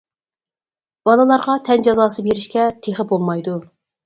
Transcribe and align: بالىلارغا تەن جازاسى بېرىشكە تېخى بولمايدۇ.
بالىلارغا 1.09 1.55
تەن 1.67 1.83
جازاسى 1.89 2.27
بېرىشكە 2.29 2.65
تېخى 2.89 3.07
بولمايدۇ. 3.15 3.59